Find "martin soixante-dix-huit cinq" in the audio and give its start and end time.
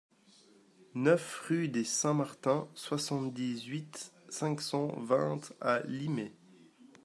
2.15-4.59